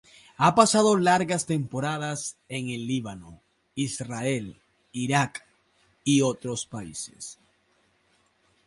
[0.37, 3.39] Ha pasado largas temporadas en Líbano,
[3.75, 4.59] Israel,
[4.93, 5.45] Irak
[6.03, 7.37] y otros países.